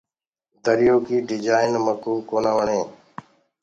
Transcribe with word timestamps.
دريو 0.63 0.95
ڪيٚ 1.05 1.25
ڊجآئين 1.29 1.73
ميڪوُ 1.85 2.13
ڪونآ 2.29 2.51
وڻي۔ 2.57 2.81